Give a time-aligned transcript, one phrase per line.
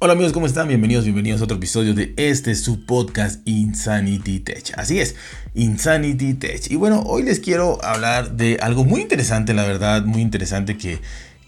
[0.00, 0.68] Hola amigos, ¿cómo están?
[0.68, 4.72] Bienvenidos, bienvenidos a otro episodio de este su podcast Insanity Tech.
[4.76, 5.16] Así es,
[5.54, 6.70] Insanity Tech.
[6.70, 11.00] Y bueno, hoy les quiero hablar de algo muy interesante, la verdad, muy interesante que,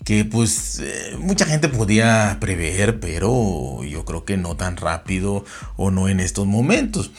[0.04, 5.44] que pues eh, mucha gente podía prever, pero yo creo que no tan rápido
[5.76, 7.12] o no en estos momentos.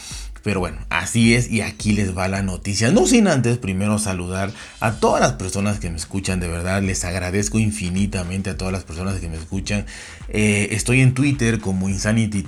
[0.43, 2.91] Pero bueno, así es y aquí les va la noticia.
[2.91, 7.05] No sin antes primero saludar a todas las personas que me escuchan, de verdad les
[7.05, 9.85] agradezco infinitamente a todas las personas que me escuchan.
[10.29, 12.45] Eh, estoy en Twitter como Insanity.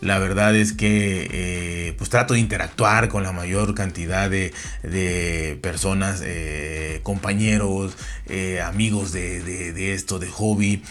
[0.00, 4.52] La verdad es que eh, pues trato de interactuar con la mayor cantidad de,
[5.62, 7.96] personas, eh, compañeros,
[8.64, 10.82] amigos de, esto, de hobby.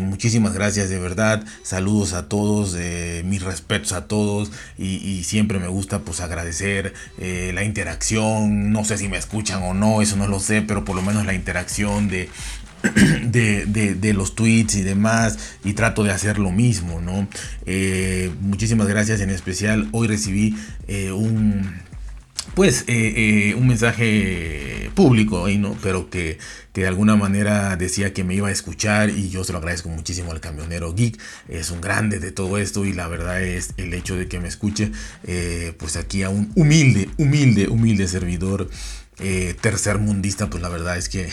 [0.00, 1.44] muchísimas gracias de verdad.
[1.62, 2.76] Saludos a todos,
[3.24, 8.98] mis respetos a todos y siempre me gusta pues agradecer eh, la interacción, no sé
[8.98, 12.08] si me escuchan o no, eso no lo sé, pero por lo menos la interacción
[12.08, 12.28] de,
[13.24, 17.28] de, los tweets y demás y trato de hacer lo mismo, ¿no?
[17.66, 21.87] Eh, muchísimas gracias en especial, hoy recibí eh, un
[22.54, 25.76] pues eh, eh, un mensaje público ahí, ¿no?
[25.82, 26.38] Pero que,
[26.74, 30.30] de alguna manera decía que me iba a escuchar y yo se lo agradezco muchísimo
[30.30, 31.18] al camionero geek.
[31.48, 34.46] Es un grande de todo esto y la verdad es el hecho de que me
[34.46, 34.92] escuche,
[35.24, 38.68] eh, pues aquí a un humilde, humilde, humilde servidor
[39.20, 41.28] eh, tercer mundista, pues la verdad es que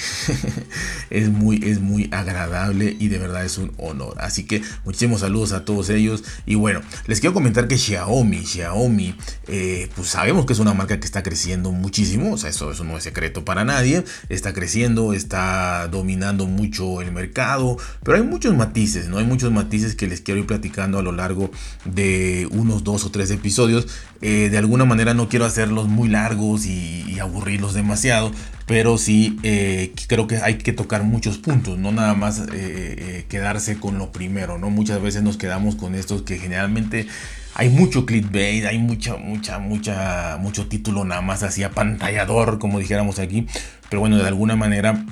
[1.11, 4.15] es, muy, es muy agradable y de verdad es un honor.
[4.19, 6.23] Así que muchísimos saludos a todos ellos.
[6.47, 9.15] Y bueno, les quiero comentar que Xiaomi, Xiaomi,
[9.47, 12.33] eh, pues sabemos que es una marca que está creciendo muchísimo.
[12.33, 14.03] O sea, eso, eso no es secreto para nadie.
[14.29, 17.77] Está creciendo, está dominando mucho el mercado.
[18.03, 19.19] Pero hay muchos matices, ¿no?
[19.19, 21.51] Hay muchos matices que les quiero ir platicando a lo largo
[21.85, 23.87] de unos dos o tres episodios.
[24.21, 28.31] Eh, de alguna manera no quiero hacerlos muy largos y aburrirlos demasiado,
[28.65, 33.25] pero sí eh, creo que hay que tocar muchos puntos, no nada más eh, eh,
[33.29, 34.69] quedarse con lo primero, ¿no?
[34.69, 37.07] Muchas veces nos quedamos con estos que generalmente
[37.53, 43.19] hay mucho clickbait, hay mucha, mucha, mucha, mucho título nada más así apantallador, como dijéramos
[43.19, 43.47] aquí,
[43.89, 45.05] pero bueno, de alguna manera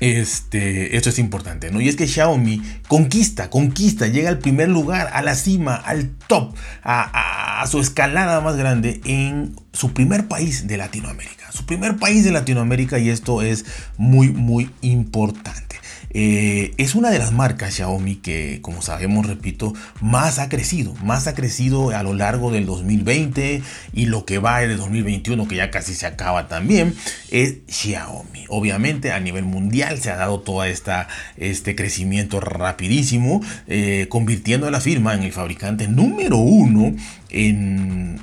[0.00, 1.80] este, esto es importante, ¿no?
[1.80, 6.54] Y es que Xiaomi conquista, conquista, llega al primer lugar, a la cima, al top,
[6.82, 11.52] a, a, su escalada más grande en su primer país de Latinoamérica.
[11.52, 13.64] Su primer país de Latinoamérica y esto es
[13.96, 15.68] muy, muy importante.
[16.10, 21.26] Eh, es una de las marcas Xiaomi que, como sabemos, repito, más ha crecido, más
[21.26, 23.62] ha crecido a lo largo del 2020
[23.92, 26.94] y lo que va de 2021, que ya casi se acaba también,
[27.30, 28.46] es Xiaomi.
[28.48, 34.80] Obviamente a nivel mundial se ha dado todo este crecimiento rapidísimo, eh, convirtiendo a la
[34.80, 36.94] firma en el fabricante número uno
[37.30, 37.57] en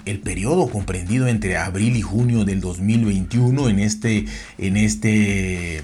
[0.05, 4.25] el periodo comprendido entre abril y junio del 2021 en este
[4.57, 5.83] en este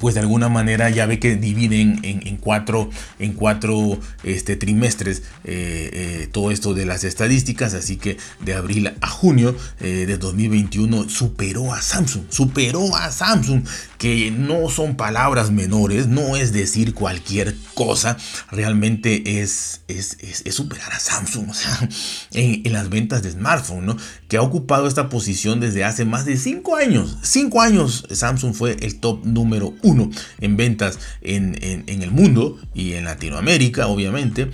[0.00, 5.90] pues de alguna manera ya ve que dividen en, cuatro, en cuatro este, trimestres eh,
[5.92, 11.08] eh, todo esto de las estadísticas, así que de abril a junio eh, de 2021
[11.08, 13.64] superó a Samsung, superó a Samsung,
[13.96, 18.16] que no son palabras menores, no es decir cualquier cosa,
[18.50, 20.16] realmente es, es,
[20.54, 21.88] superar a Samsung, o sea,
[22.32, 23.96] en, en, las ventas de smartphone, ¿no?
[24.28, 28.76] que ha ocupado esta posición desde hace más de cinco años, cinco años Samsung fue
[28.80, 34.50] el top número uno en ventas en, el mundo y en Latinoamérica, obviamente.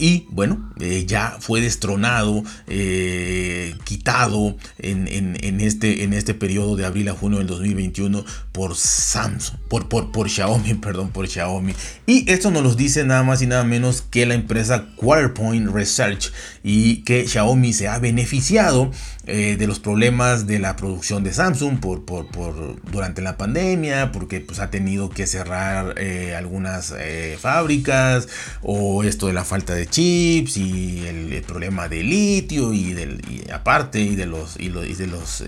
[0.00, 7.08] Y bueno, eh, ya fue destronado, eh, quitado en, este, en este periodo de abril
[7.08, 8.24] a junio del 2021
[8.58, 11.74] por Samsung, por, por, por Xiaomi, perdón, por Xiaomi.
[12.06, 16.32] Y esto nos lo dice nada más y nada menos que la empresa Quarterpoint Research
[16.64, 18.90] y que Xiaomi se ha beneficiado
[19.30, 24.40] eh, de los problemas de la producción de Samsung por, por, durante la pandemia, porque
[24.40, 28.26] pues, ha tenido que cerrar eh, algunas eh, fábricas,
[28.62, 33.20] o esto de la falta de chips y el, problema de litio y, del,
[33.52, 35.44] aparte y de los, y, de los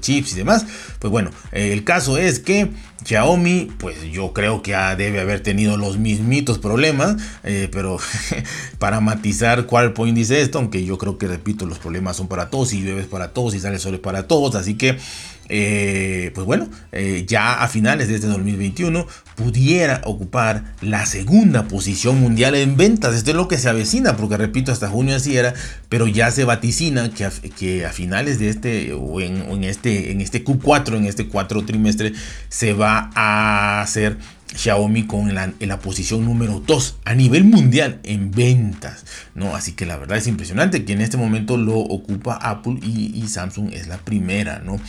[0.00, 0.64] chips y demás.
[0.98, 2.40] Pues bueno, el caso es
[3.04, 7.16] Xiaomi, pues yo creo que debe haber tenido los mismitos problemas,
[7.70, 7.98] pero
[8.78, 12.50] para matizar cuál point dice esto, aunque yo creo que repito, los problemas son para
[12.50, 14.54] todos y bebes para todos y sale sol para todos.
[14.54, 14.98] Así que,
[15.48, 22.20] eh, pues bueno, eh, ya a finales de este 2021 pudiera ocupar la segunda posición
[22.20, 23.14] mundial en ventas.
[23.14, 25.54] Esto es lo que se avecina, porque repito, hasta junio así era,
[25.88, 27.24] pero ya se vaticina que
[27.84, 32.12] a, finales de este o en, este, en este Q4, en este cuatro trimestre,
[32.48, 34.18] se va a hacer
[34.54, 39.04] Xiaomi con la, posición número 2 a nivel mundial en ventas.
[39.34, 39.54] ¿no?
[39.54, 43.72] Así que la verdad es impresionante que en este momento lo ocupa Apple y, Samsung
[43.72, 44.60] es la primera.
[44.64, 44.80] ¿no?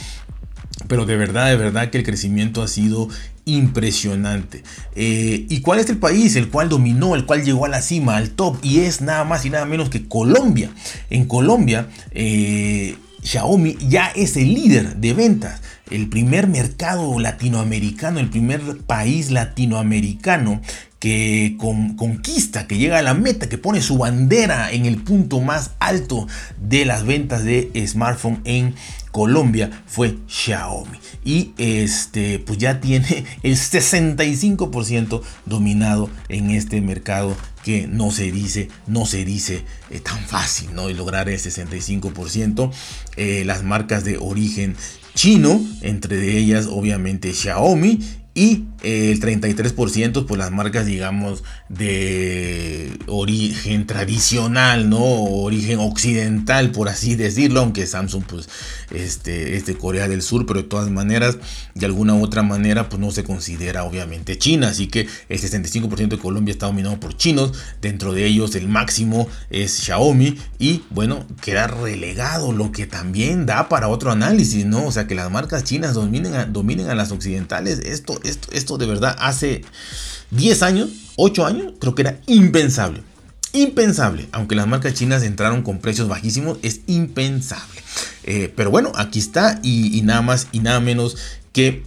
[0.87, 3.09] Pero de verdad, de verdad que el crecimiento ha sido
[3.45, 4.63] impresionante.
[4.95, 8.17] Eh, ¿Y cuál es el país el cual dominó, el cual llegó a la cima,
[8.17, 8.57] al top?
[8.63, 10.71] Y es nada más y nada menos que Colombia.
[11.09, 15.61] En Colombia, eh, Xiaomi ya es el líder de ventas.
[15.89, 20.61] El primer mercado latinoamericano, el primer país latinoamericano
[20.99, 25.71] que conquista, que llega a la meta, que pone su bandera en el punto más
[25.79, 26.27] alto
[26.61, 28.75] de las ventas de smartphone en
[29.11, 30.97] Colombia fue Xiaomi.
[31.23, 38.69] Y este, pues ya tiene el 65% dominado en este mercado que no se dice,
[38.87, 40.89] no se dice eh, tan fácil, ¿no?
[40.89, 42.71] Lograr el 65%.
[43.15, 44.75] Eh, las marcas de origen
[45.15, 47.99] chino, entre ellas obviamente Xiaomi
[48.33, 54.99] y el 33% pues las marcas digamos de origen tradicional, ¿no?
[54.99, 58.49] Origen occidental, por así decirlo, aunque Samsung pues
[58.91, 61.37] este, es de Corea del Sur, pero de todas maneras,
[61.75, 66.07] de alguna u otra manera pues no se considera obviamente China, así que el 65%
[66.07, 71.25] de Colombia está dominado por chinos, dentro de ellos el máximo es Xiaomi y bueno,
[71.41, 74.85] queda relegado, lo que también da para otro análisis, ¿no?
[74.85, 78.85] O sea, que las marcas chinas dominen a, dominen a las occidentales, esto esto, de
[78.85, 79.63] verdad hace
[80.31, 83.01] 10 años, 8 años, creo que era impensable.
[83.51, 87.81] Impensable, aunque las marcas chinas entraron con precios bajísimos, es impensable.
[88.23, 91.17] Eh, pero bueno, aquí está y, nada más y nada menos
[91.51, 91.83] que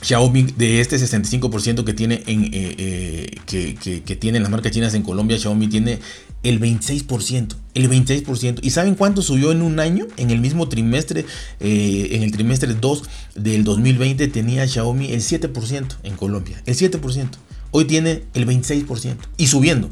[0.00, 4.94] Xiaomi de este 65% que tiene en, eh, eh, que, que, tienen las marcas chinas
[4.94, 5.98] en Colombia, Xiaomi tiene
[6.42, 7.54] el 26%.
[7.74, 8.60] El 26%.
[8.62, 10.06] ¿Y saben cuánto subió en un año?
[10.16, 11.24] En el mismo trimestre,
[11.60, 13.02] eh, en el trimestre 2
[13.34, 16.62] del 2020 tenía Xiaomi el 7% en Colombia.
[16.66, 17.38] El 7%.
[17.70, 19.16] Hoy tiene el 26%.
[19.36, 19.90] Y subiendo.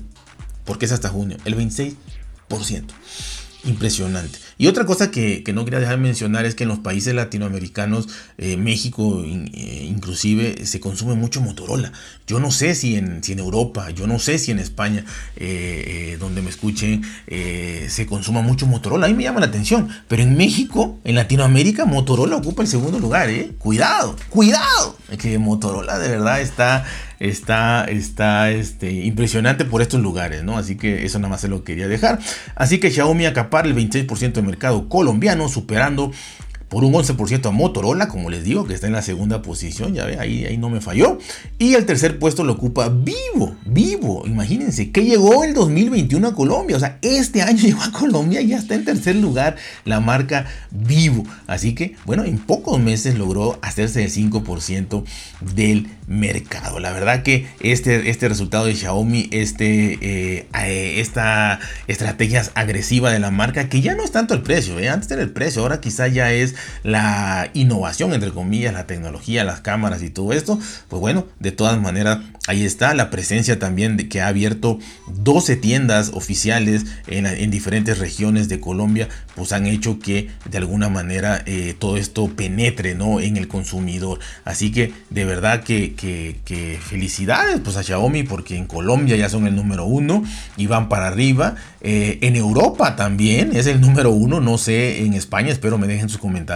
[0.64, 1.36] Porque es hasta junio.
[1.44, 1.94] El 26%.
[3.64, 4.38] Impresionante.
[4.58, 8.08] Y otra cosa que, no quería dejar de mencionar es que en los países latinoamericanos,
[8.38, 11.92] eh, México eh, inclusive, se consume mucho Motorola.
[12.26, 15.04] Yo no sé si en, si en Europa, yo no sé si en España,
[15.36, 19.06] eh, donde me escuchen, se consuma mucho Motorola.
[19.06, 19.88] A mí me llama la atención.
[20.08, 23.30] Pero en México, en Latinoamérica, Motorola ocupa el segundo lugar.
[23.58, 24.98] Cuidado, cuidado.
[25.18, 26.84] Que Motorola de verdad está
[27.20, 30.56] está, está este, impresionante por estos lugares, ¿no?
[30.56, 32.18] Así que eso nada más se lo quería dejar.
[32.54, 36.10] Así que Xiaomi acapara el 26% del mercado colombiano, superando
[36.68, 40.04] por un 11% a Motorola, como les digo, que está en la segunda posición, ya
[40.04, 41.18] ve, ahí, ahí no me falló.
[41.58, 46.76] Y el tercer puesto lo ocupa Vivo, Vivo, imagínense, que llegó el 2021 a Colombia,
[46.76, 50.46] o sea, este año llegó a Colombia y ya está en tercer lugar la marca
[50.70, 51.24] Vivo.
[51.46, 55.04] Así que, bueno, en pocos meses logró hacerse el 5%
[55.54, 56.80] del mercado.
[56.80, 63.18] La verdad que este, este resultado de Xiaomi, este, eh, eh, esta estrategia agresiva de
[63.18, 64.88] la marca, que ya no es tanto el precio, ¿eh?
[64.88, 69.60] antes era el precio, ahora quizá ya es la innovación, entre comillas, la tecnología, las
[69.60, 70.58] cámaras y todo esto,
[70.88, 75.56] pues bueno, de todas maneras, ahí está la presencia también de que ha abierto 12
[75.56, 81.74] tiendas oficiales en, diferentes regiones de Colombia, pues han hecho que de alguna manera eh,
[81.78, 83.20] todo esto penetre ¿no?
[83.20, 84.18] en el consumidor.
[84.44, 85.94] Así que de verdad que,
[86.88, 90.24] felicidades pues a Xiaomi porque en Colombia ya son el número uno
[90.56, 91.54] y van para arriba.
[91.80, 96.08] Eh, en Europa también es el número uno, no sé, en España, espero me dejen
[96.08, 96.48] sus comentarios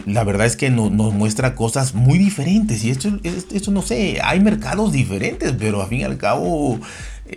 [0.06, 4.40] la verdad es que nos muestra cosas muy diferentes y esto, esto no sé, hay
[4.40, 6.80] mercados diferentes, pero a fin y al cabo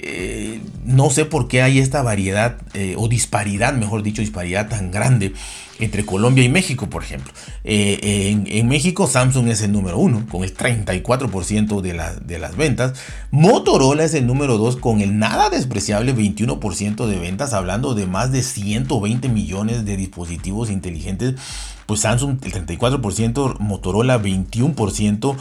[0.02, 4.92] eh, no sé por qué hay esta variedad eh, o disparidad, mejor dicho, disparidad tan
[4.92, 5.34] grande
[5.80, 7.34] entre Colombia y México, por ejemplo.
[7.64, 12.98] Eh, en, México Samsung es el número uno con el 34% de, de, las ventas.
[13.32, 18.32] Motorola es el número dos con el nada despreciable 21% de ventas, hablando de más
[18.32, 21.36] de 120 millones de dispositivos inteligentes.
[21.86, 25.36] Pues Samsung el 34%, Motorola 21%.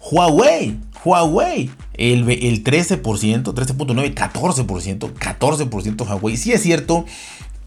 [0.00, 6.36] Huawei, Huawei, el, el 13%, 13.9, 14%, 14% Huawei.
[6.36, 7.04] Sí es cierto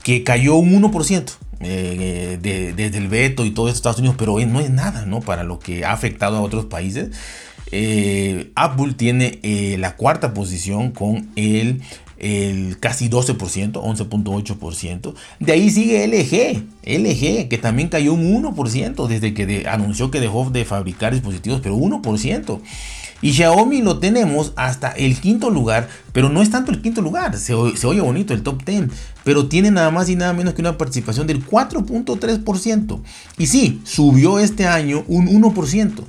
[0.04, 4.60] que cayó un 1% eh, desde el veto y todo esto Estados Unidos, pero no
[4.60, 5.22] es nada, ¿no?
[5.22, 7.10] Para lo que ha afectado a otros países.
[7.74, 11.82] Eh, Apple tiene eh, la cuarta posición con el
[12.22, 13.36] el casi 12%,
[13.74, 15.14] 11.8%.
[15.40, 20.48] De ahí sigue LG, LG, que también cayó un 1% desde que anunció que dejó
[20.52, 22.62] de fabricar dispositivos, pero 1%.
[23.22, 27.38] Y Xiaomi lo tenemos hasta el quinto lugar, pero no es tanto el quinto lugar,
[27.38, 28.86] se, oye bonito el top 10,
[29.24, 33.00] pero tiene nada más y nada menos que una participación del 4.3%.
[33.38, 36.04] Y sí, subió este año un 1%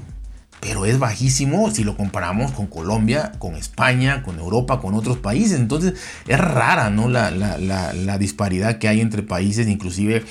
[0.61, 5.59] pero es bajísimo si lo comparamos con Colombia, con España, con Europa, con otros países.
[5.59, 5.95] Entonces
[6.28, 7.09] es rara ¿no?
[7.09, 10.23] la, la disparidad que hay entre países, inclusive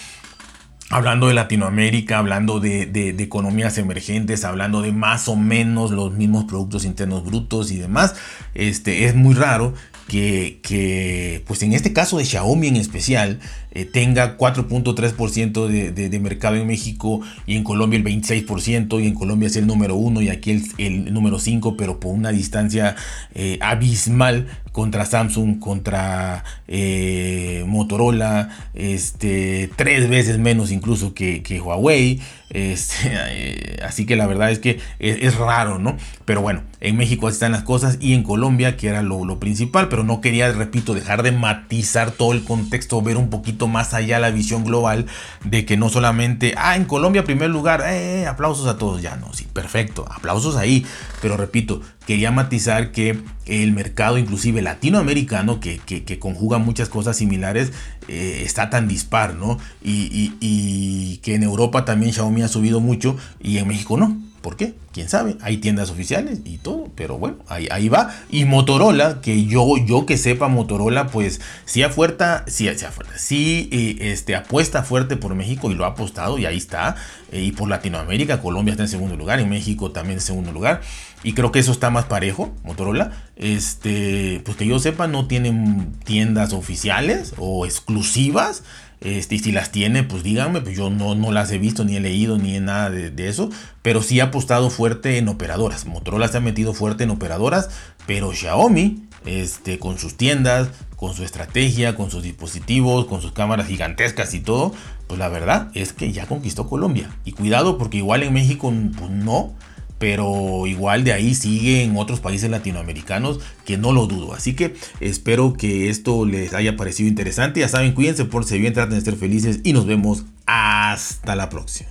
[0.92, 6.86] hablando de Latinoamérica, hablando de, economías emergentes, hablando de más o menos los mismos productos
[6.86, 8.16] internos brutos y demás,
[8.54, 9.74] este, es muy raro
[10.08, 13.40] que, pues en este caso de Xiaomi en especial,
[13.72, 19.13] eh, tenga 4.3% de, de, mercado en México y en Colombia el 26% y en
[19.13, 22.96] Colombia es el número 1 y aquí el, el número 5, pero por una distancia
[23.34, 32.22] eh, abismal contra Samsung, contra eh, Motorola, este, tres veces menos incluso que, Huawei.
[32.50, 35.98] Este, así que la verdad es que es, raro, ¿no?
[36.25, 40.04] Pero bueno, en México están las cosas y en Colombia, que era lo, principal, pero
[40.04, 44.32] no quería, repito, dejar de matizar todo el contexto, ver un poquito más allá la
[44.32, 45.06] visión global
[45.46, 49.32] de que no solamente, ah, en Colombia primer lugar, eh, aplausos a todos, ya no,
[49.32, 50.84] sí, perfecto, aplausos ahí,
[51.22, 57.74] pero repito, quería matizar que el mercado, inclusive latinoamericano, que, que, conjuga muchas cosas similares,
[58.08, 59.60] eh, está tan dispar, ¿no?
[59.84, 64.31] Y, que en Europa también Xiaomi ha subido mucho y en México no.
[64.42, 64.74] ¿Por qué?
[64.92, 65.38] ¿Quién sabe?
[65.42, 68.14] Hay tiendas oficiales y todo, pero bueno, ahí, ahí va.
[68.30, 73.70] Y Motorola, que yo, yo que sepa Motorola, pues sí afuerta, sí, sí, afuerta, sí
[73.72, 76.96] eh, este, apuesta fuerte por México y lo ha apostado y ahí está.
[77.32, 80.82] Eh, y por Latinoamérica, Colombia está en segundo lugar, y México también en segundo lugar.
[81.24, 83.12] Y creo que eso está más parejo, Motorola.
[83.36, 88.64] Este, pues que yo sepa, no tienen tiendas oficiales o exclusivas.
[89.01, 91.96] Este, y si las tiene, pues díganme, pues yo no, no las he visto, ni
[91.96, 93.50] he leído, ni en nada de, eso.
[93.81, 95.86] Pero sí ha apostado fuerte en operadoras.
[95.86, 97.70] Motorola se ha metido fuerte en operadoras,
[98.05, 103.67] pero Xiaomi, este, con sus tiendas, con su estrategia, con sus dispositivos, con sus cámaras
[103.67, 104.72] gigantescas y todo,
[105.08, 107.10] pues la verdad es que ya conquistó Colombia.
[107.25, 109.55] Y cuidado porque igual en México, pues no
[110.01, 114.34] pero igual de ahí siguen otros países latinoamericanos que no lo dudo.
[114.34, 117.60] Así que espero que esto les haya parecido interesante.
[117.60, 121.50] Ya saben, cuídense por si bien, traten de ser felices y nos vemos hasta la
[121.50, 121.91] próxima.